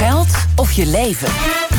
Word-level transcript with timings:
geld 0.00 0.34
of 0.56 0.72
je 0.72 0.86
leven? 0.86 1.69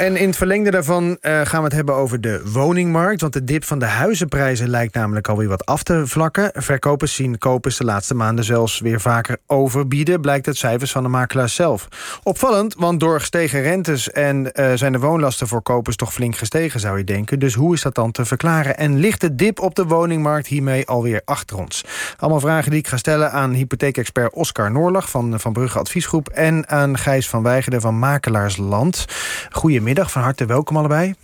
En 0.00 0.16
in 0.16 0.26
het 0.26 0.36
verlengde 0.36 0.70
daarvan 0.70 1.04
uh, 1.04 1.40
gaan 1.44 1.58
we 1.58 1.64
het 1.64 1.72
hebben 1.72 1.94
over 1.94 2.20
de 2.20 2.50
woningmarkt. 2.52 3.20
Want 3.20 3.32
de 3.32 3.44
dip 3.44 3.64
van 3.64 3.78
de 3.78 3.84
huizenprijzen 3.84 4.68
lijkt 4.68 4.94
namelijk 4.94 5.28
alweer 5.28 5.48
wat 5.48 5.66
af 5.66 5.82
te 5.82 6.06
vlakken. 6.06 6.50
Verkopers 6.54 7.14
zien 7.14 7.38
kopers 7.38 7.76
de 7.76 7.84
laatste 7.84 8.14
maanden 8.14 8.44
zelfs 8.44 8.80
weer 8.80 9.00
vaker 9.00 9.36
overbieden... 9.46 10.20
blijkt 10.20 10.46
uit 10.46 10.56
cijfers 10.56 10.92
van 10.92 11.02
de 11.02 11.08
makelaars 11.08 11.54
zelf. 11.54 11.88
Opvallend, 12.22 12.74
want 12.78 13.00
door 13.00 13.18
gestegen 13.18 13.62
rentes 13.62 14.10
en 14.10 14.50
uh, 14.54 14.72
zijn 14.74 14.92
de 14.92 14.98
woonlasten 14.98 15.48
voor 15.48 15.62
kopers... 15.62 15.96
toch 15.96 16.12
flink 16.12 16.36
gestegen, 16.36 16.80
zou 16.80 16.98
je 16.98 17.04
denken. 17.04 17.38
Dus 17.38 17.54
hoe 17.54 17.74
is 17.74 17.82
dat 17.82 17.94
dan 17.94 18.12
te 18.12 18.24
verklaren? 18.24 18.76
En 18.76 18.98
ligt 18.98 19.20
de 19.20 19.34
dip 19.34 19.60
op 19.60 19.74
de 19.74 19.84
woningmarkt 19.84 20.46
hiermee 20.46 20.86
alweer 20.86 21.22
achter 21.24 21.58
ons? 21.58 21.84
Allemaal 22.16 22.40
vragen 22.40 22.70
die 22.70 22.80
ik 22.80 22.88
ga 22.88 22.96
stellen 22.96 23.32
aan 23.32 23.52
hypotheekexpert 23.52 24.32
Oscar 24.32 24.70
Noorlag... 24.70 25.10
van 25.10 25.40
Van 25.40 25.52
Brugge 25.52 25.78
Adviesgroep... 25.78 26.28
en 26.28 26.68
aan 26.68 26.98
Gijs 26.98 27.28
van 27.28 27.42
Weijgeren 27.42 27.80
van 27.80 27.98
Makelaarsland. 27.98 29.04
Goedemiddag. 29.50 29.88
Goedemiddag, 29.90 30.22
van 30.22 30.30
harte 30.30 30.46
welkom 30.46 30.76
allebei. 30.76 31.14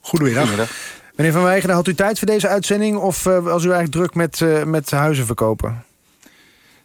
Goedemiddag. 0.00 0.42
Goedemiddag. 0.42 0.76
Meneer 1.16 1.32
Van 1.32 1.42
Weijgen, 1.42 1.70
had 1.70 1.86
u 1.88 1.94
tijd 1.94 2.18
voor 2.18 2.26
deze 2.26 2.48
uitzending... 2.48 2.96
of 2.96 3.26
uh, 3.26 3.38
was 3.38 3.64
u 3.64 3.70
eigenlijk 3.70 3.90
druk 3.92 4.14
met, 4.14 4.40
uh, 4.40 4.62
met 4.62 4.90
huizen 4.90 5.26
verkopen? 5.26 5.84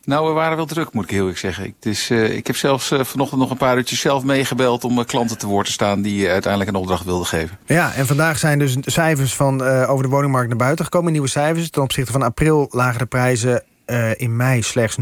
Nou, 0.03 0.27
we 0.27 0.33
waren 0.33 0.57
wel 0.57 0.65
druk, 0.65 0.93
moet 0.93 1.03
ik 1.03 1.09
heel 1.09 1.19
eerlijk 1.19 1.37
zeggen. 1.37 1.63
Het 1.63 1.85
is, 1.85 2.09
uh, 2.09 2.35
ik 2.35 2.47
heb 2.47 2.55
zelfs 2.55 2.93
vanochtend 3.01 3.39
nog 3.39 3.49
een 3.49 3.57
paar 3.57 3.77
uurtjes 3.77 3.99
zelf 3.99 4.23
meegebeld... 4.23 4.83
om 4.83 5.05
klanten 5.05 5.37
te 5.37 5.47
woord 5.47 5.65
te 5.65 5.71
staan 5.71 6.01
die 6.01 6.29
uiteindelijk 6.29 6.71
een 6.71 6.81
opdracht 6.81 7.05
wilden 7.05 7.27
geven. 7.27 7.57
Ja, 7.65 7.93
en 7.93 8.07
vandaag 8.07 8.37
zijn 8.37 8.59
dus 8.59 8.77
cijfers 8.81 9.35
van, 9.35 9.61
over 9.61 10.03
de 10.03 10.09
woningmarkt 10.09 10.49
naar 10.49 10.57
buiten 10.57 10.85
gekomen. 10.85 11.11
Nieuwe 11.11 11.27
cijfers. 11.27 11.69
Ten 11.69 11.81
opzichte 11.81 12.11
van 12.11 12.21
april 12.21 12.67
lagen 12.71 12.99
de 12.99 13.05
prijzen 13.05 13.63
uh, 13.87 14.19
in 14.19 14.35
mei 14.35 14.61
slechts 14.61 14.97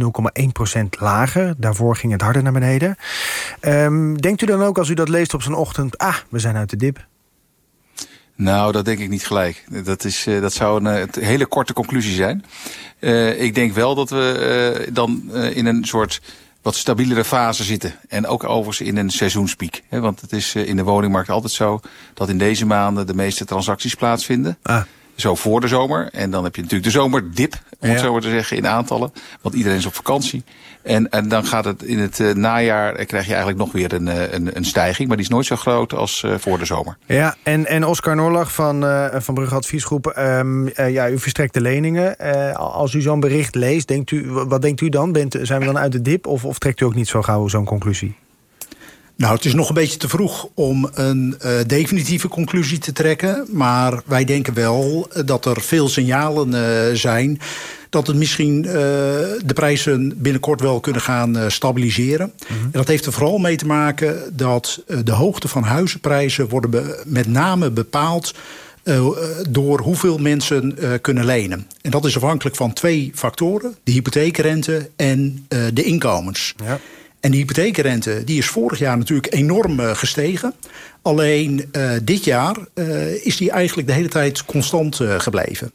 0,1% 0.73 0.83
lager. 0.99 1.53
Daarvoor 1.57 1.95
ging 1.95 2.11
het 2.11 2.21
harder 2.21 2.43
naar 2.43 2.51
beneden. 2.51 2.95
Um, 3.61 4.21
denkt 4.21 4.41
u 4.41 4.45
dan 4.45 4.63
ook 4.63 4.77
als 4.77 4.89
u 4.89 4.93
dat 4.93 5.09
leest 5.09 5.33
op 5.33 5.41
zo'n 5.41 5.53
ochtend... 5.53 5.97
ah, 5.97 6.15
we 6.29 6.39
zijn 6.39 6.55
uit 6.55 6.69
de 6.69 6.75
dip? 6.75 7.05
Nou, 8.35 8.71
dat 8.71 8.85
denk 8.85 8.99
ik 8.99 9.09
niet 9.09 9.27
gelijk. 9.27 9.65
Dat, 9.83 10.03
is, 10.03 10.27
uh, 10.27 10.41
dat 10.41 10.53
zou 10.53 10.85
een, 10.85 11.01
een, 11.01 11.23
hele 11.23 11.45
korte 11.45 11.73
conclusie 11.73 12.13
zijn. 12.13 12.45
Uh, 12.99 13.41
ik 13.41 13.55
denk 13.55 13.73
wel 13.73 13.95
dat 13.95 14.09
we 14.09 14.89
dan 14.91 15.35
in 15.35 15.65
een 15.65 15.85
soort 15.85 16.21
wat 16.61 16.75
stabielere 16.75 17.23
fase 17.23 17.63
zitten. 17.63 17.95
En 18.07 18.27
ook 18.27 18.43
overigens 18.43 18.87
in 18.87 18.97
een 18.97 19.09
seizoenspiek. 19.09 19.83
Want 19.89 20.21
het 20.21 20.31
is 20.31 20.55
in 20.55 20.75
de 20.75 20.83
woningmarkt 20.83 21.29
altijd 21.29 21.53
zo... 21.53 21.79
dat 22.13 22.29
in 22.29 22.37
deze 22.37 22.65
maanden 22.65 23.07
de 23.07 23.15
meeste 23.15 23.45
transacties 23.45 23.95
plaatsvinden. 23.95 24.57
Ah. 24.61 24.81
Zo 25.15 25.35
voor 25.35 25.61
de 25.61 25.67
zomer. 25.67 26.09
En 26.11 26.31
dan 26.31 26.43
heb 26.43 26.55
je 26.55 26.61
natuurlijk 26.61 26.91
de 26.93 26.99
zomerdip, 26.99 27.53
om 27.79 27.89
het 27.89 27.99
zo 27.99 28.11
maar 28.11 28.21
te 28.21 28.29
zeggen, 28.29 28.57
in 28.57 28.67
aantallen. 28.67 29.11
Want 29.41 29.55
iedereen 29.55 29.77
is 29.77 29.85
op 29.85 29.95
vakantie. 29.95 30.43
En, 30.85 31.09
en 31.09 31.29
dan 31.29 31.45
gaat 31.45 31.65
het 31.65 31.83
in 31.83 31.99
het 31.99 32.19
uh, 32.19 32.33
najaar, 32.33 32.95
eh, 32.95 33.05
krijg 33.05 33.25
je 33.25 33.33
eigenlijk 33.33 33.59
nog 33.59 33.71
weer 33.71 33.93
een, 33.93 34.07
eh, 34.07 34.31
een, 34.31 34.57
een 34.57 34.65
stijging. 34.65 35.07
Maar 35.07 35.17
die 35.17 35.25
is 35.25 35.31
nooit 35.31 35.45
zo 35.45 35.55
groot 35.55 35.93
als 35.93 36.23
uh, 36.25 36.33
voor 36.37 36.57
de 36.57 36.65
zomer. 36.65 36.97
Ja, 37.05 37.35
en, 37.43 37.65
en 37.65 37.85
Oscar 37.85 38.15
Norlag 38.15 38.53
van, 38.53 38.83
uh, 38.83 39.07
van 39.13 39.33
Brugge 39.33 39.55
Adviesgroep. 39.55 40.13
Um, 40.17 40.69
ja, 40.75 41.09
u 41.09 41.19
verstrekt 41.19 41.53
de 41.53 41.61
leningen. 41.61 42.17
als 42.55 42.93
u 42.93 43.01
zo'n 43.01 43.19
bericht 43.19 43.55
leest, 43.55 43.87
denkt 43.87 44.11
u, 44.11 44.31
wat 44.31 44.61
denkt 44.61 44.81
u 44.81 44.89
dan? 44.89 45.11
Bent, 45.11 45.37
zijn 45.41 45.59
we 45.59 45.65
dan 45.65 45.77
uit 45.77 45.91
de 45.91 46.01
dip? 46.01 46.27
Of, 46.27 46.45
of 46.45 46.57
trekt 46.57 46.81
u 46.81 46.85
ook 46.85 46.95
niet 46.95 47.07
zo 47.07 47.21
gauw 47.21 47.47
zo'n 47.47 47.65
conclusie? 47.65 48.15
Nou, 49.17 49.35
het 49.35 49.45
is 49.45 49.53
nog 49.53 49.67
een 49.69 49.75
beetje 49.75 49.97
te 49.97 50.09
vroeg 50.09 50.47
om 50.53 50.89
een 50.93 51.35
uh, 51.45 51.51
definitieve 51.67 52.27
conclusie 52.27 52.77
te 52.77 52.91
trekken. 52.91 53.45
Maar 53.49 54.01
wij 54.05 54.25
denken 54.25 54.53
wel 54.53 55.07
dat 55.25 55.45
er 55.45 55.61
veel 55.61 55.87
signalen 55.87 56.53
uh, 56.53 56.95
zijn 56.97 57.39
dat 57.89 58.07
het 58.07 58.15
misschien 58.15 58.63
uh, 58.65 58.71
de 58.71 59.53
prijzen 59.53 60.21
binnenkort 60.21 60.61
wel 60.61 60.79
kunnen 60.79 61.01
gaan 61.01 61.51
stabiliseren. 61.51 62.25
Mm 62.25 62.55
-hmm. 62.55 62.63
En 62.63 62.71
dat 62.71 62.87
heeft 62.87 63.05
er 63.05 63.11
vooral 63.11 63.37
mee 63.37 63.55
te 63.55 63.65
maken 63.65 64.31
dat 64.33 64.83
de 65.03 65.11
hoogte 65.11 65.47
van 65.47 65.63
huizenprijzen 65.63 66.49
worden 66.49 66.69
be 66.69 67.03
met 67.05 67.27
name 67.27 67.71
bepaald 67.71 68.33
door 69.49 69.79
hoeveel 69.79 70.17
mensen 70.17 70.77
kunnen 71.01 71.25
lenen. 71.25 71.67
En 71.81 71.91
dat 71.91 72.05
is 72.05 72.15
afhankelijk 72.15 72.55
van 72.55 72.73
twee 72.73 73.11
factoren. 73.15 73.75
De 73.83 73.91
hypotheekrente 73.91 74.89
en 74.95 75.47
de 75.73 75.83
inkomens. 75.83 76.53
Ja. 76.63 76.79
En 77.25 77.31
die 77.31 77.39
hypotheekrente 77.39 78.23
die 78.23 78.37
is 78.37 78.47
vorig 78.47 78.79
jaar 78.79 78.97
natuurlijk 78.97 79.33
enorm 79.33 79.79
uh, 79.79 79.95
gestegen. 79.95 80.53
Alleen 81.01 81.69
uh, 81.71 81.91
dit 82.03 82.23
jaar 82.23 82.57
uh, 82.73 83.25
is 83.25 83.37
die 83.37 83.51
eigenlijk 83.51 83.87
de 83.87 83.93
hele 83.93 84.07
tijd 84.07 84.45
constant 84.45 84.95
gebleven. 85.17 85.71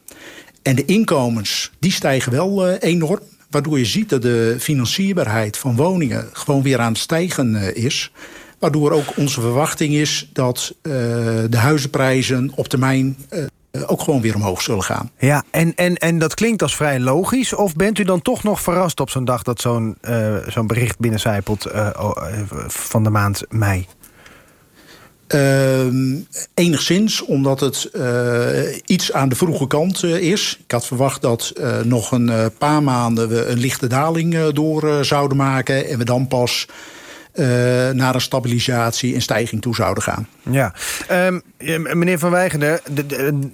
En 0.61 0.75
de 0.75 0.85
inkomens 0.85 1.71
die 1.79 1.91
stijgen 1.91 2.31
wel 2.31 2.69
enorm. 2.69 3.19
Waardoor 3.49 3.77
je 3.77 3.85
ziet 3.85 4.09
dat 4.09 4.21
de 4.21 4.55
financierbaarheid 4.59 5.57
van 5.57 5.75
woningen 5.75 6.29
gewoon 6.33 6.61
weer 6.61 6.79
aan 6.79 6.91
het 6.91 7.01
stijgen 7.01 7.75
is. 7.75 8.11
Waardoor 8.59 8.91
ook 8.91 9.17
onze 9.17 9.41
verwachting 9.41 9.93
is 9.93 10.29
dat 10.33 10.75
de 10.81 11.57
huizenprijzen 11.57 12.51
op 12.55 12.67
termijn 12.67 13.17
eh, 13.29 13.43
ook 13.85 14.01
gewoon 14.01 14.21
weer 14.21 14.35
omhoog 14.35 14.61
zullen 14.61 14.83
gaan. 14.83 15.11
Ja, 15.17 15.43
en, 15.51 15.75
en, 15.75 15.95
en 15.95 16.19
dat 16.19 16.33
klinkt 16.33 16.61
als 16.61 16.75
vrij 16.75 16.99
logisch. 16.99 17.53
Of 17.53 17.75
bent 17.75 17.97
u 17.97 18.03
dan 18.03 18.21
toch 18.21 18.43
nog 18.43 18.61
verrast 18.61 18.99
op 18.99 19.09
zo'n 19.09 19.25
dag... 19.25 19.43
dat 19.43 19.61
zo'n 19.61 19.97
uh, 20.01 20.35
zo'n 20.47 20.67
bericht 20.67 20.99
binnencijpelt 20.99 21.67
uh, 21.67 21.89
van 22.67 23.03
de 23.03 23.09
maand 23.09 23.43
mei? 23.49 23.87
Uh, 25.35 25.85
enigszins, 26.53 27.25
omdat 27.25 27.59
het 27.59 27.89
uh, 27.93 28.77
iets 28.85 29.13
aan 29.13 29.29
de 29.29 29.35
vroege 29.35 29.67
kant 29.67 30.03
uh, 30.03 30.15
is. 30.15 30.59
Ik 30.63 30.71
had 30.71 30.85
verwacht 30.85 31.21
dat 31.21 31.53
nog 31.83 32.11
een 32.11 32.51
paar 32.57 32.83
maanden 32.83 33.29
we 33.29 33.45
een 33.45 33.59
lichte 33.59 33.87
daling 33.87 34.49
door 34.49 35.05
zouden 35.05 35.37
maken... 35.37 35.87
en 35.87 35.97
we 35.97 36.03
dan 36.03 36.27
pas 36.27 36.67
uh, 37.33 37.45
naar 37.89 38.15
een 38.15 38.21
stabilisatie 38.21 39.13
en 39.13 39.21
stijging 39.21 39.61
toe 39.61 39.75
zouden 39.75 40.03
gaan. 40.03 40.27
Ja, 40.49 40.73
um, 41.11 41.41
meneer 41.93 42.19
Van 42.19 42.31
Weijgender, 42.31 42.81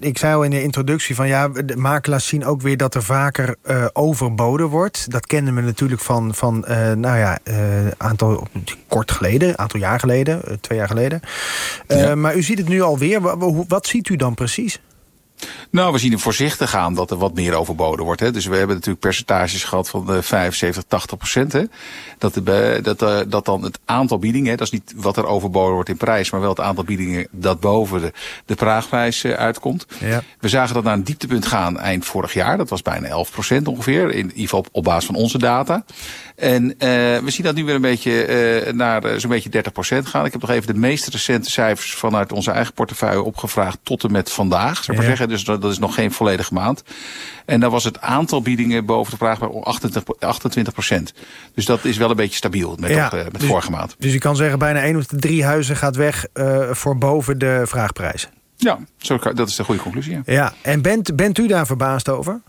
ik 0.00 0.18
zei 0.18 0.34
al 0.34 0.42
in 0.42 0.50
de 0.50 0.62
introductie 0.62 1.14
van 1.14 1.28
ja, 1.28 1.48
de 1.48 1.76
makelaars 1.76 2.26
zien 2.26 2.44
ook 2.44 2.62
weer 2.62 2.76
dat 2.76 2.94
er 2.94 3.02
vaker 3.02 3.54
uh, 3.64 3.84
overboden 3.92 4.66
wordt. 4.66 5.10
Dat 5.10 5.26
kennen 5.26 5.54
we 5.54 5.60
natuurlijk 5.60 6.00
van, 6.00 6.34
van 6.34 6.64
uh, 6.68 6.92
nou 6.92 7.18
ja, 7.18 7.38
aantal 7.96 8.48
kort 8.88 9.10
geleden, 9.10 9.58
aantal 9.58 9.80
jaar 9.80 10.00
geleden, 10.00 10.60
twee 10.60 10.78
jaar 10.78 10.88
geleden. 10.88 11.20
Ja. 11.88 12.14
Maar 12.14 12.36
u 12.36 12.42
ziet 12.42 12.58
het 12.58 12.68
nu 12.68 12.80
alweer. 12.80 13.20
Wat 13.68 13.86
ziet 13.86 14.08
u 14.08 14.16
dan 14.16 14.34
precies? 14.34 14.80
Nou, 15.70 15.92
we 15.92 15.98
zien 15.98 16.12
er 16.12 16.18
voorzichtig 16.18 16.74
aan 16.74 16.94
dat 16.94 17.10
er 17.10 17.16
wat 17.16 17.34
meer 17.34 17.54
overboden 17.54 18.04
wordt. 18.04 18.20
Hè. 18.20 18.30
Dus 18.30 18.46
we 18.46 18.56
hebben 18.56 18.76
natuurlijk 18.76 19.04
percentages 19.04 19.64
gehad 19.64 19.88
van 19.88 20.06
de 20.06 20.22
75, 20.22 20.84
80 20.88 21.18
procent. 21.18 21.52
Hè. 21.52 21.62
Dat, 22.18 22.34
de, 22.34 22.78
dat, 22.82 23.02
uh, 23.02 23.18
dat 23.28 23.44
dan 23.44 23.62
het 23.62 23.78
aantal 23.84 24.18
biedingen, 24.18 24.56
dat 24.56 24.66
is 24.66 24.72
niet 24.72 24.92
wat 24.96 25.16
er 25.16 25.26
overboden 25.26 25.74
wordt 25.74 25.88
in 25.88 25.96
prijs, 25.96 26.30
maar 26.30 26.40
wel 26.40 26.50
het 26.50 26.60
aantal 26.60 26.84
biedingen 26.84 27.28
dat 27.30 27.60
boven 27.60 28.00
de, 28.00 28.12
de 28.44 28.54
praagprijs 28.54 29.24
uh, 29.24 29.32
uitkomt. 29.32 29.86
Ja. 30.00 30.22
We 30.40 30.48
zagen 30.48 30.74
dat 30.74 30.84
naar 30.84 30.94
een 30.94 31.04
dieptepunt 31.04 31.46
gaan 31.46 31.78
eind 31.78 32.04
vorig 32.04 32.32
jaar. 32.32 32.56
Dat 32.56 32.68
was 32.68 32.82
bijna 32.82 33.06
11 33.06 33.30
procent 33.30 33.68
ongeveer, 33.68 34.10
in 34.10 34.26
ieder 34.26 34.40
geval 34.40 34.58
op, 34.58 34.68
op 34.72 34.84
basis 34.84 35.06
van 35.06 35.14
onze 35.14 35.38
data. 35.38 35.84
En 36.38 36.64
uh, 36.64 36.78
we 36.78 37.22
zien 37.26 37.44
dat 37.44 37.54
nu 37.54 37.64
weer 37.64 37.74
een 37.74 37.80
beetje 37.80 38.64
uh, 38.66 38.72
naar 38.72 39.20
zo'n 39.20 39.30
beetje 39.30 39.48
30 39.48 39.72
procent 39.72 40.06
gaan. 40.06 40.24
Ik 40.24 40.32
heb 40.32 40.40
nog 40.40 40.50
even 40.50 40.74
de 40.74 40.78
meest 40.78 41.08
recente 41.08 41.50
cijfers 41.50 41.94
vanuit 41.94 42.32
onze 42.32 42.50
eigen 42.50 42.74
portefeuille 42.74 43.22
opgevraagd 43.22 43.78
tot 43.82 44.04
en 44.04 44.12
met 44.12 44.30
vandaag. 44.30 44.84
Zou 44.84 44.96
ik 44.96 45.02
ja. 45.02 45.08
zeggen. 45.08 45.28
Dus 45.28 45.44
dat, 45.44 45.62
dat 45.62 45.70
is 45.70 45.78
nog 45.78 45.94
geen 45.94 46.12
volledige 46.12 46.54
maand. 46.54 46.82
En 47.46 47.60
dan 47.60 47.70
was 47.70 47.84
het 47.84 48.00
aantal 48.00 48.42
biedingen 48.42 48.84
boven 48.84 49.10
de 49.10 49.18
vraag 49.18 49.38
bij 49.38 49.48
28 50.18 50.72
procent. 50.72 51.12
Dus 51.54 51.64
dat 51.64 51.84
is 51.84 51.96
wel 51.96 52.10
een 52.10 52.16
beetje 52.16 52.36
stabiel 52.36 52.76
met, 52.80 52.90
ja, 52.90 53.06
op, 53.06 53.12
met 53.12 53.40
dus, 53.40 53.48
vorige 53.48 53.70
maand. 53.70 53.96
Dus 53.98 54.12
je 54.12 54.18
kan 54.18 54.36
zeggen 54.36 54.58
bijna 54.58 54.80
één 54.80 54.96
of 54.96 55.06
de 55.06 55.16
drie 55.16 55.44
huizen 55.44 55.76
gaat 55.76 55.96
weg 55.96 56.26
uh, 56.34 56.70
voor 56.70 56.98
boven 56.98 57.38
de 57.38 57.62
vraagprijs. 57.64 58.28
Ja, 58.56 58.78
zo, 58.96 59.18
dat 59.34 59.48
is 59.48 59.56
de 59.56 59.64
goede 59.64 59.82
conclusie. 59.82 60.12
Ja, 60.12 60.22
ja 60.24 60.52
en 60.62 60.82
bent, 60.82 61.16
bent 61.16 61.38
u 61.38 61.46
daar 61.46 61.66
verbaasd 61.66 62.08
over? 62.08 62.40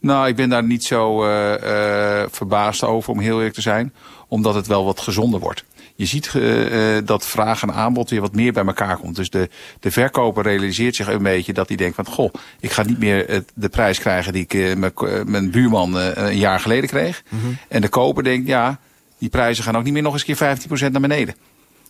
Nou, 0.00 0.28
ik 0.28 0.36
ben 0.36 0.48
daar 0.48 0.64
niet 0.64 0.84
zo 0.84 1.24
uh, 1.24 1.50
uh, 1.50 2.22
verbaasd 2.30 2.84
over, 2.84 3.12
om 3.12 3.20
heel 3.20 3.36
eerlijk 3.36 3.54
te 3.54 3.60
zijn. 3.60 3.92
Omdat 4.28 4.54
het 4.54 4.66
wel 4.66 4.84
wat 4.84 5.00
gezonder 5.00 5.40
wordt. 5.40 5.64
Je 5.94 6.06
ziet 6.06 6.32
uh, 6.34 6.98
dat 7.04 7.26
vraag 7.26 7.62
en 7.62 7.72
aanbod 7.72 8.10
weer 8.10 8.20
wat 8.20 8.34
meer 8.34 8.52
bij 8.52 8.64
elkaar 8.64 8.96
komt. 8.96 9.16
Dus 9.16 9.30
de, 9.30 9.48
de 9.80 9.90
verkoper 9.90 10.42
realiseert 10.42 10.94
zich 10.96 11.08
een 11.08 11.22
beetje 11.22 11.52
dat 11.52 11.68
hij 11.68 11.76
denkt 11.76 11.94
van... 11.94 12.06
goh, 12.06 12.32
ik 12.60 12.72
ga 12.72 12.82
niet 12.82 12.98
meer 12.98 13.44
de 13.54 13.68
prijs 13.68 13.98
krijgen 13.98 14.32
die 14.32 14.42
ik 14.42 14.54
uh, 14.54 14.74
mijn 15.24 15.50
buurman 15.50 15.94
een 15.94 16.36
jaar 16.36 16.60
geleden 16.60 16.88
kreeg. 16.88 17.22
Mm 17.28 17.40
-hmm. 17.40 17.58
En 17.68 17.80
de 17.80 17.88
koper 17.88 18.24
denkt, 18.24 18.48
ja, 18.48 18.78
die 19.18 19.28
prijzen 19.28 19.64
gaan 19.64 19.76
ook 19.76 19.84
niet 19.84 19.92
meer 19.92 20.02
nog 20.02 20.12
eens 20.12 20.24
keer 20.24 20.58
15% 20.88 20.90
naar 20.90 21.00
beneden. 21.00 21.34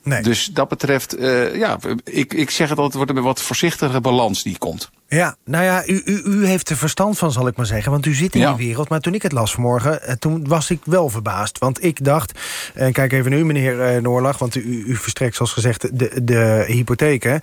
Nee. 0.07 0.23
Dus 0.23 0.47
dat 0.47 0.69
betreft, 0.69 1.19
uh, 1.19 1.57
ja, 1.57 1.79
ik, 2.05 2.35
ik 2.35 2.51
zeg 2.51 2.69
het 2.69 2.79
altijd, 2.79 2.87
het 2.87 2.95
wordt 2.95 3.11
een 3.11 3.33
wat 3.33 3.43
voorzichtige 3.43 4.01
balans 4.01 4.43
die 4.43 4.59
komt. 4.59 4.91
Ja, 5.09 5.37
nou 5.45 5.65
ja, 5.65 5.87
u, 5.87 6.03
u, 6.05 6.23
u 6.25 6.47
heeft 6.47 6.71
er 6.71 6.77
verstand 6.77 7.19
van, 7.19 7.33
zal 7.33 7.47
ik 7.47 7.57
maar 7.57 7.67
zeggen. 7.67 7.93
Want 7.93 8.07
u 8.07 8.15
zit 8.15 8.35
in 8.35 8.41
ja. 8.41 8.55
die 8.55 8.67
wereld. 8.67 8.89
Maar 8.89 9.01
toen 9.01 9.15
ik 9.15 9.23
het 9.23 9.33
las 9.33 9.53
vanmorgen, 9.53 10.19
toen 10.19 10.49
was 10.49 10.71
ik 10.71 10.81
wel 10.85 11.09
verbaasd. 11.09 11.59
Want 11.59 11.85
ik 11.85 12.05
dacht, 12.05 12.39
en 12.75 12.93
kijk 12.93 13.13
even 13.13 13.31
nu, 13.31 13.45
meneer 13.45 14.03
Noorlag... 14.03 14.39
want 14.39 14.55
u, 14.55 14.85
u 14.87 14.97
verstrekt, 14.97 15.37
zoals 15.37 15.53
gezegd, 15.53 15.99
de, 15.99 16.25
de 16.25 16.65
hypotheken. 16.67 17.41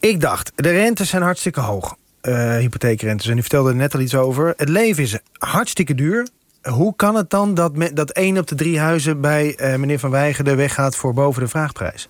Ik 0.00 0.20
dacht, 0.20 0.52
de 0.54 0.70
rentes 0.70 1.08
zijn 1.08 1.22
hartstikke 1.22 1.60
hoog. 1.60 1.96
Uh, 2.22 2.56
hypotheekrentes. 2.56 3.26
En 3.26 3.38
u 3.38 3.40
vertelde 3.40 3.70
er 3.70 3.76
net 3.76 3.94
al 3.94 4.00
iets 4.00 4.14
over. 4.14 4.54
Het 4.56 4.68
leven 4.68 5.02
is 5.02 5.18
hartstikke 5.38 5.94
duur. 5.94 6.28
Hoe 6.62 6.96
kan 6.96 7.14
het 7.14 7.30
dan 7.30 7.54
dat, 7.54 7.76
me, 7.76 7.92
dat 7.92 8.10
één 8.10 8.38
op 8.38 8.46
de 8.46 8.54
drie 8.54 8.78
huizen 8.78 9.20
bij 9.20 9.58
uh, 9.60 9.76
meneer 9.76 9.98
Van 9.98 10.10
Weijeren 10.10 10.56
weggaat 10.56 10.96
voor 10.96 11.14
boven 11.14 11.42
de 11.42 11.48
vraagprijs? 11.48 12.08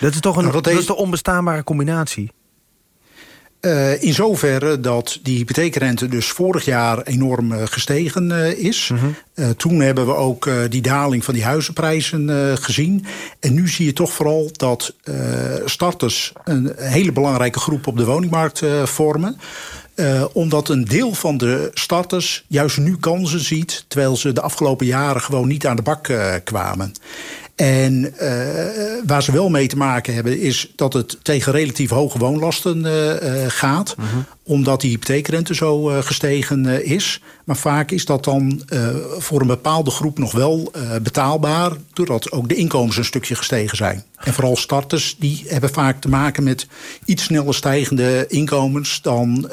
Dat 0.00 0.12
is 0.12 0.20
toch 0.20 0.36
een, 0.36 0.42
nou, 0.42 0.62
dat 0.62 0.72
is 0.72 0.86
de 0.86 0.96
onbestaanbare 0.96 1.64
combinatie? 1.64 2.32
Uh, 3.60 4.02
in 4.02 4.14
zoverre 4.14 4.80
dat 4.80 5.18
die 5.22 5.36
hypotheekrente 5.36 6.08
dus 6.08 6.30
vorig 6.30 6.64
jaar 6.64 7.02
enorm 7.02 7.52
uh, 7.52 7.62
gestegen 7.64 8.30
uh, 8.30 8.58
is. 8.58 8.92
-hmm. 8.94 9.56
toen 9.56 9.80
hebben 9.80 10.06
we 10.06 10.14
ook 10.14 10.48
die 10.68 10.82
daling 10.82 11.24
van 11.24 11.34
die 11.34 11.44
huizenprijzen 11.44 12.56
gezien. 12.58 13.04
En 13.40 13.54
nu 13.54 13.68
zie 13.68 13.86
je 13.86 13.92
toch 13.92 14.12
vooral 14.12 14.50
dat 14.52 14.94
starters 15.64 16.32
een 16.44 16.72
hele 16.76 17.12
belangrijke 17.12 17.58
groep 17.58 17.86
op 17.86 17.96
de 17.96 18.04
woningmarkt 18.04 18.62
vormen. 18.84 19.36
Omdat 20.32 20.68
een 20.68 20.84
deel 20.84 21.14
van 21.14 21.36
de 21.36 21.70
starters 21.74 22.44
juist 22.46 22.78
nu 22.78 22.96
kansen 22.96 23.40
ziet... 23.40 23.84
terwijl 23.88 24.16
ze 24.16 24.32
de 24.32 24.40
afgelopen 24.40 24.86
jaren 24.86 25.22
gewoon 25.22 25.48
niet 25.48 25.66
aan 25.66 25.76
de 25.76 25.82
bak 25.82 26.12
kwamen. 26.44 26.92
En 27.54 28.14
uh, 28.22 28.30
waar 29.06 29.22
ze 29.22 29.32
wel 29.32 29.48
mee 29.48 29.68
te 29.68 29.76
maken 29.76 30.14
hebben... 30.14 30.40
is 30.40 30.72
dat 30.76 30.92
het 30.92 31.18
tegen 31.22 31.52
relatief 31.52 31.90
hoge 31.90 32.18
woonlasten 32.18 32.86
gaat. 33.50 33.94
Mhm. 33.96 34.06
Omdat 34.50 34.80
die 34.80 34.90
hypotheekrente 34.90 35.54
zo 35.54 35.84
gestegen 35.84 36.84
is. 36.84 37.22
Maar 37.44 37.56
vaak 37.56 37.90
is 37.90 38.04
dat 38.04 38.24
dan 38.24 38.62
voor 39.18 39.40
een 39.40 39.46
bepaalde 39.46 39.90
groep 39.90 40.18
nog 40.18 40.32
wel 40.32 40.72
betaalbaar... 41.02 41.72
doordat 41.92 42.32
ook 42.32 42.48
de 42.48 42.54
inkomens 42.54 42.96
een 42.96 43.04
stukje 43.04 43.34
gestegen 43.34 43.76
zijn. 43.76 44.04
En 44.16 44.32
vooral 44.32 44.56
starters 44.56 45.16
die 45.18 45.44
hebben 45.46 45.70
vaak 45.70 46.00
te 46.00 46.08
maken 46.08 46.42
met 46.42 46.66
iets 47.04 47.24
sneller 47.24 47.54
stijgende 47.54 48.24
inkomens... 48.28 49.02
dan 49.02 49.50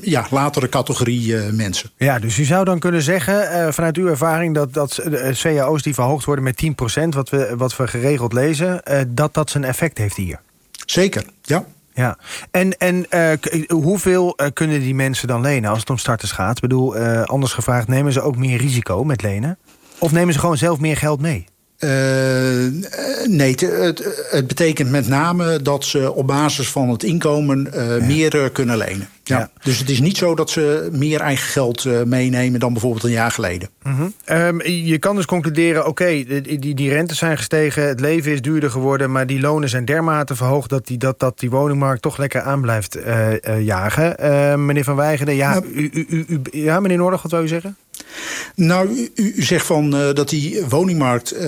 ja, 0.00 0.26
latere 0.30 0.68
categorie 0.68 1.36
mensen. 1.36 1.90
Ja, 1.96 2.18
dus 2.18 2.38
u 2.38 2.44
zou 2.44 2.64
dan 2.64 2.78
kunnen 2.78 3.02
zeggen 3.02 3.74
vanuit 3.74 3.96
uw 3.96 4.08
ervaring... 4.08 4.54
dat, 4.54 4.74
dat 4.74 5.02
cao's 5.32 5.82
die 5.82 5.94
verhoogd 5.94 6.24
worden 6.24 6.44
met 6.44 6.64
10% 6.64 7.08
wat 7.08 7.30
we, 7.30 7.54
wat 7.56 7.76
we 7.76 7.86
geregeld 7.86 8.32
lezen, 8.32 8.82
dat 9.08 9.34
dat 9.34 9.50
zijn 9.50 9.64
effect 9.64 9.98
heeft 9.98 10.16
hier. 10.16 10.40
Zeker, 10.86 11.24
ja. 11.42 11.64
Ja, 11.94 12.18
en, 12.50 12.78
en 12.78 13.06
uh, 13.10 13.32
hoeveel 13.68 14.34
uh, 14.36 14.46
kunnen 14.52 14.80
die 14.80 14.94
mensen 14.94 15.28
dan 15.28 15.40
lenen 15.40 15.70
als 15.70 15.80
het 15.80 15.90
om 15.90 15.98
starters 15.98 16.32
gaat? 16.32 16.56
Ik 16.56 16.62
bedoel, 16.62 16.96
anders 17.24 17.52
gevraagd, 17.52 17.88
nemen 17.88 18.12
ze 18.12 18.20
ook 18.20 18.36
meer 18.36 18.58
risico 18.58 19.04
met 19.04 19.22
lenen? 19.22 19.58
Of 19.98 20.12
nemen 20.12 20.34
ze 20.34 20.40
gewoon 20.40 20.56
zelf 20.56 20.80
meer 20.80 20.96
geld 20.96 21.20
mee? 21.20 21.46
Uh, 21.84 23.28
nee, 23.28 23.50
het, 23.50 24.04
het, 24.30 24.46
betekent 24.46 24.90
met 24.90 25.08
name 25.08 25.62
dat 25.62 25.84
ze 25.84 26.12
op 26.12 26.26
basis 26.26 26.68
van 26.68 26.88
het 26.88 27.02
inkomen 27.02 27.68
uh, 27.74 27.98
ja. 27.98 28.04
meer 28.04 28.50
kunnen 28.50 28.76
lenen. 28.76 29.08
Ja. 29.24 29.38
ja. 29.38 29.50
Dus 29.62 29.78
het 29.78 29.90
is 29.90 30.00
niet 30.00 30.16
zo 30.16 30.34
dat 30.34 30.50
ze 30.50 30.88
meer 30.92 31.20
eigen 31.20 31.48
geld 31.48 31.84
uh, 31.84 32.02
meenemen 32.02 32.60
dan 32.60 32.72
bijvoorbeeld 32.72 33.04
een 33.04 33.10
jaar 33.10 33.30
geleden. 33.30 33.68
-huh. 33.82 34.46
um, 34.46 34.62
je 34.66 34.98
kan 34.98 35.16
dus 35.16 35.24
concluderen, 35.24 35.80
oké, 35.80 35.88
okay, 35.88 36.42
die, 36.42 36.58
die, 36.58 36.74
die 36.74 36.90
rentes 36.90 37.18
zijn 37.18 37.36
gestegen... 37.36 37.88
het 37.88 38.00
leven 38.00 38.32
is 38.32 38.42
duurder 38.42 38.70
geworden, 38.70 39.12
maar 39.12 39.26
die 39.26 39.40
lonen 39.40 39.68
zijn 39.68 39.84
dermate 39.84 40.36
verhoogd... 40.36 40.70
dat 40.70 40.86
die, 40.86 40.98
dat, 40.98 41.20
dat 41.20 41.38
die 41.38 41.50
woningmarkt 41.50 42.02
toch 42.02 42.16
lekker 42.16 42.40
aan 42.40 42.60
blijft 42.60 42.98
jagen. 43.58 44.18
Ehm, 44.18 44.66
meneer 44.66 44.84
Van 44.84 44.96
Weijeren, 44.96 45.34
ja, 45.34 45.62
u, 45.74 45.90
u, 45.92 46.24
u, 46.28 46.40
ja 46.50 46.80
meneer 46.80 46.98
Noordig, 46.98 47.22
wat 47.22 47.30
wil 47.30 47.42
u 47.42 47.48
zeggen? 47.48 47.76
Nou, 48.54 48.88
u, 48.88 49.12
u 49.14 49.42
zegt 49.42 49.66
van 49.66 49.94
uh, 49.94 50.12
dat 50.12 50.28
die 50.28 50.64
woningmarkt 50.68 51.34
uh, 51.34 51.40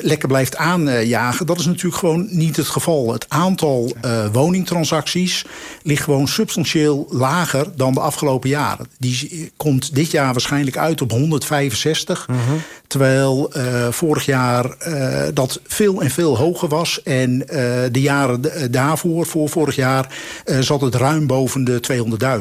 lekker 0.00 0.28
blijft 0.28 0.56
aanjagen. 0.56 1.46
Dat 1.46 1.58
is 1.58 1.66
natuurlijk 1.66 1.96
gewoon 1.96 2.26
niet 2.30 2.56
het 2.56 2.66
geval. 2.66 3.12
Het 3.12 3.26
aantal 3.28 3.92
uh, 4.04 4.26
woningtransacties 4.32 5.44
ligt 5.82 6.02
gewoon 6.02 6.28
substantieel 6.28 7.06
lager 7.10 7.66
dan 7.76 7.94
de 7.94 8.00
afgelopen 8.00 8.48
jaren. 8.48 8.86
Die 8.98 9.52
komt 9.56 9.94
dit 9.94 10.10
jaar 10.10 10.32
waarschijnlijk 10.32 10.76
uit 10.76 11.00
op 11.00 11.10
165. 11.10 12.26
Uh 12.30 12.36
-huh. 12.36 12.54
Terwijl 12.86 13.52
vorig 13.90 14.24
jaar 14.24 14.76
dat 15.34 15.60
veel 15.66 16.02
en 16.02 16.10
veel 16.10 16.36
hoger 16.36 16.68
was. 16.68 17.02
En 17.02 17.38
de 17.92 18.00
jaren 18.00 18.70
daarvoor, 18.70 19.26
voor 19.26 19.48
vorig 19.48 19.76
jaar, 19.76 20.14
zat 20.60 20.80
het 20.80 20.94
ruim 20.94 21.26
boven 21.26 21.64
de 21.64 21.80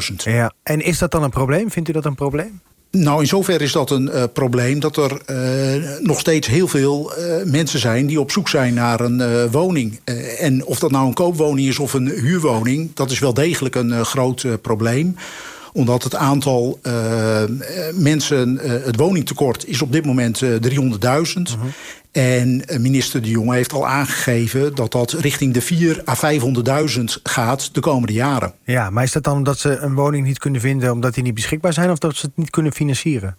200.000. 0.09 0.15
Ja. 0.15 0.51
En 0.63 0.81
is 0.81 0.97
dat 0.97 1.11
dan 1.11 1.23
een 1.23 1.29
probleem? 1.29 1.71
Vindt 1.71 1.89
u 1.89 1.91
dat 1.91 2.05
een 2.05 2.15
probleem? 2.15 2.61
Nou, 2.97 3.21
in 3.21 3.27
zoverre 3.27 3.63
is 3.63 3.71
dat 3.71 3.91
een 3.91 4.09
uh, 4.13 4.23
probleem 4.33 4.79
dat 4.79 4.97
er 4.97 5.21
uh, 5.29 5.99
nog 5.99 6.19
steeds 6.19 6.47
heel 6.47 6.67
veel 6.67 7.13
uh, 7.17 7.43
mensen 7.45 7.79
zijn 7.79 8.05
die 8.05 8.19
op 8.19 8.31
zoek 8.31 8.49
zijn 8.49 8.73
naar 8.73 8.99
een 8.99 9.49
woning. 9.51 9.99
en 10.39 10.65
of 10.65 10.79
dat 10.79 10.91
nou 10.91 11.07
een 11.07 11.13
koopwoning 11.13 11.67
is 11.67 11.79
of 11.79 11.93
een 11.93 12.07
huurwoning, 12.07 12.91
dat 12.93 13.11
is 13.11 13.19
wel 13.19 13.33
degelijk 13.33 13.75
een 13.75 14.05
groot 14.05 14.45
probleem 14.61 15.15
omdat 15.75 16.03
het 16.03 16.15
aantal 16.15 16.79
mensen, 17.93 18.59
het 18.61 18.95
woningtekort 18.95 19.67
is 19.67 19.81
op 19.81 19.91
dit 19.91 20.05
moment 20.05 20.41
300.000. 20.41 20.47
-huh. 20.99 21.63
En 22.13 22.63
minister 22.79 23.21
De 23.21 23.29
Jonge 23.29 23.55
heeft 23.55 23.73
al 23.73 23.87
aangegeven 23.87 24.75
dat 24.75 24.91
dat 24.91 25.11
richting 25.11 25.53
de 25.53 25.61
4 25.61 26.03
à 26.07 26.15
500.000 26.97 27.03
gaat 27.23 27.73
de 27.73 27.79
komende 27.79 28.13
jaren. 28.13 28.53
Ja, 28.63 28.89
maar 28.89 29.03
is 29.03 29.11
dat 29.11 29.23
dan 29.23 29.43
dat 29.43 29.59
ze 29.59 29.77
een 29.77 29.93
woning 29.93 30.25
niet 30.25 30.39
kunnen 30.39 30.61
vinden 30.61 30.91
omdat 30.91 31.13
die 31.13 31.23
niet 31.23 31.33
beschikbaar 31.33 31.73
zijn... 31.73 31.91
of 31.91 31.97
dat 31.97 32.15
ze 32.15 32.25
het 32.25 32.37
niet 32.37 32.49
kunnen 32.49 32.73
financieren? 32.73 33.37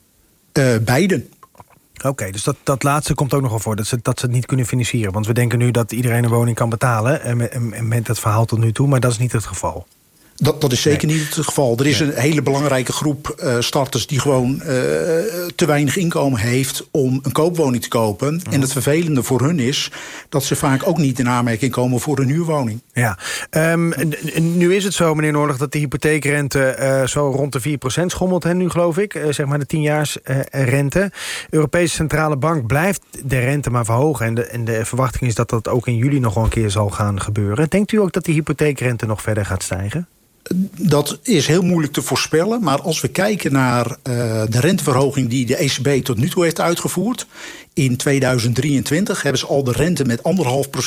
Uh, 0.52 0.76
beiden. 0.84 1.28
Oké, 1.96 2.08
okay, 2.08 2.30
dus 2.30 2.42
dat, 2.42 2.56
dat 2.62 2.82
laatste 2.82 3.14
komt 3.14 3.34
ook 3.34 3.42
nog 3.42 3.50
wel 3.50 3.60
voor, 3.60 3.76
dat 3.76 3.86
ze, 3.86 3.98
dat 4.02 4.18
ze 4.18 4.26
het 4.26 4.34
niet 4.34 4.46
kunnen 4.46 4.66
financieren. 4.66 5.12
Want 5.12 5.26
we 5.26 5.32
denken 5.32 5.58
nu 5.58 5.70
dat 5.70 5.92
iedereen 5.92 6.24
een 6.24 6.30
woning 6.30 6.56
kan 6.56 6.68
betalen... 6.68 7.22
en, 7.22 7.52
en, 7.52 7.72
en 7.72 7.88
met 7.88 8.06
dat 8.06 8.18
verhaal 8.18 8.44
tot 8.44 8.58
nu 8.58 8.72
toe, 8.72 8.88
maar 8.88 9.00
dat 9.00 9.12
is 9.12 9.18
niet 9.18 9.32
het 9.32 9.46
geval. 9.46 9.86
Dat, 10.36 10.60
dat 10.60 10.72
is 10.72 10.82
zeker 10.82 11.06
nee. 11.06 11.16
niet 11.16 11.34
het 11.34 11.44
geval. 11.44 11.76
Er 11.78 11.86
is 11.86 12.00
nee. 12.00 12.08
een 12.08 12.20
hele 12.20 12.42
belangrijke 12.42 12.92
groep 12.92 13.40
uh, 13.42 13.56
starters 13.60 14.06
die 14.06 14.20
gewoon 14.20 14.54
uh, 14.54 14.62
te 15.54 15.66
weinig 15.66 15.96
inkomen 15.96 16.40
heeft 16.40 16.86
om 16.90 17.20
een 17.22 17.32
koopwoning 17.32 17.82
te 17.82 17.88
kopen. 17.88 18.40
Oh. 18.46 18.54
En 18.54 18.60
het 18.60 18.72
vervelende 18.72 19.22
voor 19.22 19.40
hun 19.40 19.58
is 19.58 19.90
dat 20.28 20.44
ze 20.44 20.56
vaak 20.56 20.86
ook 20.86 20.98
niet 20.98 21.18
in 21.18 21.28
aanmerking 21.28 21.72
komen 21.72 22.00
voor 22.00 22.18
een 22.18 22.28
huurwoning. 22.28 22.80
Ja, 22.92 23.18
um, 23.50 23.92
nu 24.40 24.74
is 24.74 24.84
het 24.84 24.94
zo, 24.94 25.14
meneer 25.14 25.32
Noordig, 25.32 25.56
dat 25.56 25.72
de 25.72 25.78
hypotheekrente 25.78 26.76
uh, 26.80 27.06
zo 27.06 27.30
rond 27.30 27.52
de 27.52 27.78
4% 28.02 28.06
schommelt, 28.06 28.42
hè, 28.42 28.54
nu 28.54 28.70
geloof 28.70 28.98
ik. 28.98 29.20
zeg 29.30 29.46
maar 29.46 29.58
de 29.58 29.76
10-jaarsrente. 29.76 31.14
Europese 31.50 31.94
Centrale 31.94 32.36
Bank 32.36 32.66
blijft 32.66 33.02
de 33.24 33.38
rente 33.38 33.70
maar 33.70 33.84
verhogen. 33.84 34.26
En 34.26 34.34
de, 34.34 34.44
en 34.44 34.64
de 34.64 34.84
verwachting 34.84 35.30
is 35.30 35.34
dat 35.34 35.50
dat 35.50 35.68
ook 35.68 35.86
in 35.86 35.96
juli 35.96 36.20
nog 36.20 36.34
wel 36.34 36.44
een 36.44 36.50
keer 36.50 36.70
zal 36.70 36.90
gaan 36.90 37.20
gebeuren. 37.20 37.68
Denkt 37.68 37.92
u 37.92 38.00
ook 38.00 38.12
dat 38.12 38.24
die 38.24 38.34
hypotheekrente 38.34 39.06
nog 39.06 39.22
verder 39.22 39.46
gaat 39.46 39.62
stijgen? 39.62 40.08
Dat 40.78 41.18
is 41.22 41.46
heel 41.46 41.62
moeilijk 41.62 41.92
te 41.92 42.02
voorspellen. 42.02 42.62
Maar 42.62 42.80
als 42.80 43.00
we 43.00 43.08
kijken 43.08 43.52
naar 43.52 43.86
uh, 43.86 43.94
de 44.48 44.60
renteverhoging 44.60 45.28
die 45.28 45.46
de 45.46 45.56
ECB 45.56 46.04
tot 46.04 46.16
nu 46.16 46.28
toe 46.28 46.42
heeft 46.42 46.60
uitgevoerd. 46.60 47.26
In 47.72 47.96
2023 47.96 49.22
hebben 49.22 49.40
ze 49.40 49.46
al 49.46 49.64
de 49.64 49.72
rente 49.72 50.04
met 50.04 50.20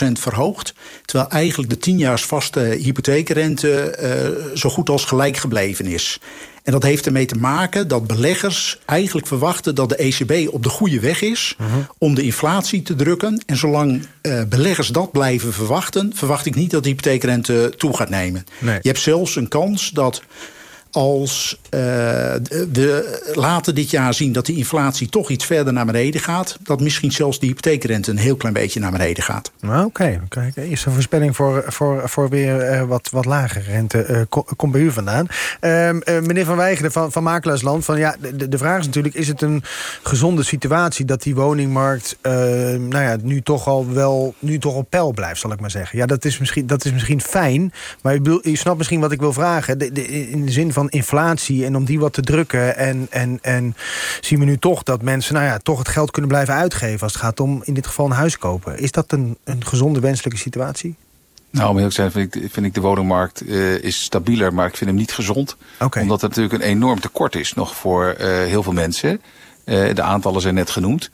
1,5% 0.02 0.12
verhoogd. 0.12 0.74
Terwijl 1.06 1.30
eigenlijk 1.30 1.70
de 1.70 1.92
10-jaars 1.92 2.26
vaste 2.26 2.60
hypotheekrente 2.60 3.98
uh, 4.02 4.56
zo 4.56 4.70
goed 4.70 4.90
als 4.90 5.06
gelijk 5.06 5.38
gebleven 5.38 5.86
is. 5.86 6.20
En 6.68 6.74
dat 6.74 6.84
heeft 6.84 7.06
ermee 7.06 7.26
te 7.26 7.36
maken 7.36 7.88
dat 7.88 8.08
beleggers 8.08 8.80
eigenlijk 8.86 9.28
verwachten 9.28 9.76
dat 9.76 9.90
de 9.90 9.96
ECB 9.96 10.54
op 10.54 10.64
de 10.64 10.70
goede 10.70 11.00
weg 11.00 11.22
is 11.22 11.56
uh 11.62 11.68
-huh. 11.68 11.78
om 11.98 12.16
de 12.16 12.22
inflatie 12.22 12.82
te 12.82 12.96
drukken. 12.96 13.44
En 13.46 13.58
zolang 13.58 14.08
uh, 14.22 14.42
beleggers 14.50 14.88
dat 14.88 15.12
blijven 15.12 15.54
verwachten, 15.54 16.12
verwacht 16.16 16.46
ik 16.46 16.56
niet 16.56 16.72
dat 16.72 16.84
de 16.84 16.90
hypotheekrente 16.90 17.74
toe 17.78 17.96
gaat 17.96 18.10
nemen. 18.10 18.46
Nee. 18.60 18.80
Je 18.82 18.88
hebt 18.88 19.02
zelfs 19.02 19.36
een 19.36 19.48
kans 19.48 19.90
dat 19.90 20.22
als 20.92 21.60
we 21.72 23.32
later 23.34 23.74
dit 23.74 23.90
jaar 23.90 24.14
zien 24.14 24.32
dat 24.32 24.46
die 24.46 24.58
inflatie 24.58 25.10
toch 25.10 25.30
iets 25.30 25.46
verder 25.46 25.74
naar 25.74 25.86
beneden 25.86 26.22
gaat... 26.22 26.58
dat 26.64 26.80
misschien 26.80 27.12
zelfs 27.12 27.40
die 27.40 27.50
hypotheekrente 27.50 28.12
een 28.12 28.18
heel 28.18 28.36
klein 28.36 28.54
beetje 28.54 28.80
naar 28.80 28.92
beneden 28.92 29.24
gaat. 29.24 29.52
Oké, 29.64 30.20
okay. 30.26 30.52
eerst 30.56 30.86
een 30.86 30.92
voorspelling 30.92 31.36
voor, 31.36 31.64
voor, 31.68 32.10
voor 32.10 32.30
weer 32.30 32.72
uh, 32.72 32.84
wat, 32.84 33.10
wat 33.12 33.26
lagere 33.26 33.72
rente 33.72 34.28
uh, 34.32 34.42
komt 34.56 34.72
bij 34.72 34.82
u 34.82 34.92
vandaan. 34.92 35.28
Ehm, 35.60 36.00
meneer 36.06 36.46
Van 36.46 36.58
Weijeren 36.58 36.92
van, 36.92 37.12
van 37.12 37.24
Makelaarsland, 37.24 37.86
van, 37.86 37.98
ja, 37.98 38.16
de, 38.34 38.50
de 38.50 38.58
vraag 38.58 38.80
is 38.80 38.86
natuurlijk... 38.86 39.16
is 39.16 39.28
het 39.28 39.42
een 39.42 39.64
gezonde 40.04 40.44
situatie 40.44 41.06
dat 41.06 41.24
die 41.24 41.36
woningmarkt 41.36 42.18
nou 42.22 43.00
ja, 43.04 43.18
nu 43.22 43.42
toch 43.42 43.68
al 43.68 43.92
wel 43.92 44.36
nu 44.40 44.60
toch 44.60 44.76
op 44.76 44.90
peil 44.90 45.12
blijft, 45.12 45.40
zal 45.40 45.52
ik 45.52 45.60
maar 45.60 45.72
zeggen. 45.72 45.98
Ja, 45.98 46.06
dat 46.06 46.26
is 46.26 46.38
misschien, 46.38 46.68
dat 46.68 46.86
is 46.86 46.92
misschien 46.92 47.22
fijn, 47.22 47.74
maar 48.02 48.16
u, 48.16 48.40
u 48.42 48.56
snapt 48.56 48.78
misschien 48.78 49.00
wat 49.00 49.12
ik 49.12 49.20
wil 49.20 49.34
vragen. 49.34 49.78
De, 49.78 49.92
de, 49.92 50.08
in 50.08 50.46
de 50.46 50.52
zin 50.52 50.74
van 50.74 50.77
inflatie 50.86 51.66
en 51.66 51.76
om 51.76 51.86
die 51.86 52.00
wat 52.00 52.14
te 52.14 52.22
drukken. 52.22 52.78
En, 52.78 53.08
en, 53.10 53.40
en 53.42 53.76
zien 54.22 54.40
we 54.40 54.46
nu 54.46 54.58
toch 54.58 54.84
dat 54.84 55.02
mensen 55.02 55.34
nou 55.34 55.46
ja, 55.46 55.58
toch 55.58 55.78
het 55.78 55.88
geld 55.88 56.12
kunnen 56.12 56.32
blijven 56.32 56.54
uitgeven... 56.54 57.02
als 57.02 57.14
het 57.14 57.22
gaat 57.22 57.40
om 57.40 57.62
in 57.64 57.74
dit 57.74 57.88
geval 57.88 58.06
een 58.06 58.12
huis 58.12 58.38
kopen. 58.38 58.80
Is 58.80 58.92
dat 58.92 59.12
een, 59.12 59.38
een 59.44 59.66
gezonde 59.66 60.00
wenselijke 60.00 60.40
situatie? 60.40 60.96
Nou, 61.50 61.70
om 61.70 61.78
heel 61.78 61.88
te 61.88 61.94
zijn 61.94 62.12
vind 62.12 62.36
ik, 62.36 62.52
vind 62.52 62.66
ik 62.66 62.74
de 62.74 62.82
woningmarkt 62.82 63.48
uh, 63.48 63.84
is 63.84 64.04
stabieler, 64.04 64.54
maar 64.54 64.68
ik 64.68 64.78
vind 64.78 64.90
hem 64.90 65.00
niet 65.00 65.14
gezond. 65.14 65.58
Okay. 65.80 66.04
Omdat 66.04 66.22
er 66.22 66.28
natuurlijk 66.28 66.56
een 66.56 66.70
enorm 66.70 67.00
tekort 67.00 67.36
is 67.36 67.54
nog 67.54 67.76
voor 67.76 68.16
uh, 68.20 68.26
heel 68.26 68.64
veel 68.64 68.74
mensen. 68.74 69.22
Uh, 69.66 69.96
de 69.96 70.02
aantallen 70.02 70.42
zijn 70.42 70.54
net 70.54 70.70
genoemd. 70.70 71.10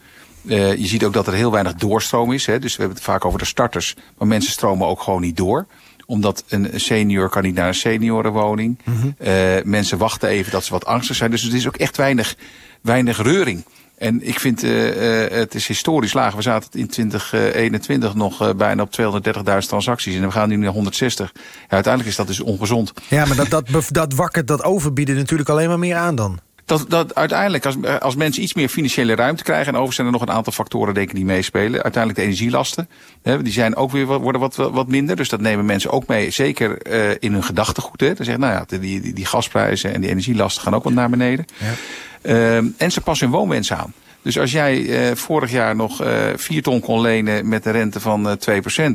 Je 0.45 0.87
ziet 0.87 1.03
ook 1.03 1.13
dat 1.13 1.27
er 1.27 1.33
heel 1.33 1.51
weinig 1.51 1.73
doorstroom 1.73 2.31
is. 2.31 2.45
Hè? 2.45 2.59
Dus 2.59 2.75
we 2.75 2.79
hebben 2.79 2.97
het 2.97 3.07
vaak 3.07 3.25
over 3.25 3.39
de 3.39 3.45
starters. 3.45 3.95
Maar 4.17 4.27
mensen 4.27 4.51
stromen 4.51 4.87
ook 4.87 5.01
gewoon 5.01 5.21
niet 5.21 5.37
door 5.37 5.65
omdat 6.05 6.43
een 6.47 6.69
senior 6.75 7.29
kan 7.29 7.43
niet 7.43 7.55
naar 7.55 7.67
een 7.67 7.75
seniorenwoning. 7.75 8.77
Mm 8.83 8.95
-hmm. 8.95 9.15
uh, 9.27 9.63
mensen 9.63 9.97
wachten 9.97 10.29
even 10.29 10.51
dat 10.51 10.63
ze 10.63 10.71
wat 10.71 10.85
angstig 10.85 11.15
zijn. 11.15 11.31
Dus 11.31 11.41
het 11.41 11.53
is 11.53 11.67
ook 11.67 11.77
echt 11.77 11.97
weinig 11.97 12.35
weinig 12.83 13.21
reuring. 13.21 13.63
En 13.97 14.27
ik 14.27 14.39
vind 14.39 14.63
uh, 14.63 15.23
uh, 15.23 15.31
het 15.31 15.55
is 15.55 15.67
historisch 15.67 16.13
laag. 16.13 16.35
We 16.35 16.41
zaten 16.41 16.79
in 16.79 16.87
2021 16.87 18.15
nog 18.15 18.41
uh, 18.41 18.53
bijna 18.53 18.81
op 18.81 18.89
230.000 19.01 19.67
transacties. 19.67 20.15
En 20.15 20.21
we 20.21 20.31
gaan 20.31 20.49
nu 20.49 20.55
naar 20.55 20.71
160. 20.71 21.31
Ja, 21.35 21.41
uiteindelijk 21.69 22.11
is 22.11 22.17
dat 22.17 22.27
dus 22.27 22.39
ongezond. 22.39 22.93
Ja, 23.07 23.25
maar 23.25 23.35
dat, 23.35 23.49
dat, 23.49 23.87
dat 23.91 24.13
wakkert 24.13 24.47
dat 24.47 24.63
overbieden 24.63 25.15
natuurlijk 25.15 25.49
alleen 25.49 25.67
maar 25.67 25.79
meer 25.79 25.95
aan 25.95 26.15
dan. 26.15 26.39
Dat, 26.65 26.85
dat 26.89 27.15
uiteindelijk, 27.15 27.65
als, 27.65 27.75
als 27.99 28.15
mensen 28.15 28.43
iets 28.43 28.53
meer 28.53 28.69
financiële 28.69 29.15
ruimte 29.15 29.43
krijgen... 29.43 29.65
en 29.65 29.71
overigens 29.71 29.95
zijn 29.95 30.07
er 30.07 30.13
nog 30.13 30.21
een 30.21 30.35
aantal 30.35 30.53
factoren 30.53 30.93
denk 30.93 31.09
ik, 31.09 31.15
die 31.15 31.25
meespelen. 31.25 31.83
Uiteindelijk 31.83 32.15
de 32.15 32.25
energielasten. 32.25 32.89
Hè, 33.21 33.41
die 33.41 33.53
zijn 33.53 33.75
ook 33.75 33.91
weer, 33.91 34.05
worden 34.05 34.41
wat, 34.41 34.55
wat 34.55 34.87
minder. 34.87 35.15
Dus 35.15 35.29
dat 35.29 35.41
nemen 35.41 35.65
mensen 35.65 35.91
ook 35.91 36.07
mee. 36.07 36.31
Zeker 36.31 36.87
uh, 36.87 37.15
in 37.19 37.33
hun 37.33 37.43
gedachtegoed. 37.43 37.99
Hè. 37.99 38.07
Dan 38.13 38.25
zeggen, 38.25 38.39
nou 38.39 38.53
ja, 38.53 38.79
die, 38.79 39.01
die, 39.01 39.13
die 39.13 39.25
gasprijzen 39.25 39.93
en 39.93 40.01
die 40.01 40.09
energielasten 40.09 40.63
gaan 40.63 40.75
ook 40.75 40.83
wat 40.83 40.93
naar 40.93 41.09
beneden. 41.09 41.45
Ja. 41.57 41.73
Uh, 42.21 42.55
en 42.77 42.91
ze 42.91 43.01
passen 43.01 43.27
hun 43.29 43.35
woonwens 43.35 43.73
aan. 43.73 43.93
Dus 44.21 44.39
als 44.39 44.51
jij 44.51 44.77
uh, 44.77 45.15
vorig 45.15 45.51
jaar 45.51 45.75
nog 45.75 46.03
uh, 46.03 46.27
4 46.35 46.61
ton 46.61 46.79
kon 46.79 47.01
lenen 47.01 47.47
met 47.47 47.65
een 47.65 47.71
rente 47.71 47.99
van 47.99 48.27
uh, 48.27 48.33
2%... 48.33 48.35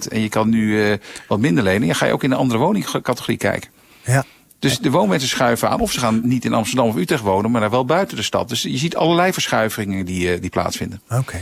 en 0.08 0.20
je 0.20 0.28
kan 0.28 0.48
nu 0.48 0.98
wat 1.28 1.38
minder 1.38 1.64
lenen... 1.64 1.86
dan 1.86 1.96
ga 1.96 2.06
je 2.06 2.12
ook 2.12 2.22
in 2.22 2.30
een 2.30 2.36
andere 2.36 2.58
woningcategorie 2.58 3.36
kijken. 3.36 3.70
Ja. 4.04 4.24
Dus 4.58 4.78
de 4.78 4.90
woonmensen 4.90 5.28
schuiven 5.28 5.68
aan. 5.68 5.80
Of 5.80 5.92
ze 5.92 6.00
gaan 6.00 6.20
niet 6.24 6.44
in 6.44 6.52
Amsterdam 6.52 6.88
of 6.88 6.96
Utrecht 6.96 7.22
wonen, 7.22 7.50
maar 7.50 7.70
wel 7.70 7.84
buiten 7.84 8.16
de 8.16 8.22
stad. 8.22 8.48
Dus 8.48 8.62
je 8.62 8.76
ziet 8.76 8.96
allerlei 8.96 9.32
verschuivingen 9.32 10.04
die, 10.04 10.40
die 10.40 10.50
plaatsvinden. 10.50 11.00
Oké. 11.10 11.36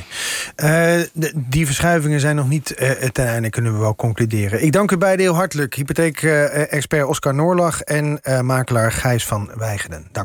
Uh, 0.56 1.00
die 1.34 1.66
verschuivingen 1.66 2.20
zijn 2.20 2.36
nog 2.36 2.48
niet 2.48 2.74
uh, 2.78 2.90
ten 2.90 3.26
einde, 3.26 3.50
kunnen 3.50 3.72
we 3.72 3.78
wel 3.78 3.94
concluderen. 3.94 4.62
Ik 4.64 4.72
dank 4.72 4.90
u 4.90 4.96
beiden 4.96 5.24
heel 5.24 5.34
hartelijk. 5.34 5.74
Hypotheek-expert 5.74 7.06
Oscar 7.06 7.34
Noorlag 7.34 7.80
en 7.80 8.20
makelaar 8.42 8.92
Gijs 8.92 9.24
van 9.24 9.50
Weigeden. 9.54 10.06
Dank. 10.12 10.24